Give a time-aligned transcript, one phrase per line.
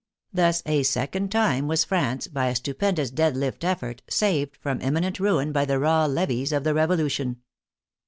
[0.33, 5.19] Thus a second time was France, by a stupendous dead lift effort, saved from imminent
[5.19, 7.41] ruin by the raw levies of the Revolution.